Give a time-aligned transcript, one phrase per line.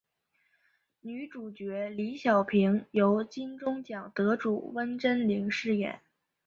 [1.01, 6.01] 女主角李晓萍由金钟奖得主温贞菱饰演。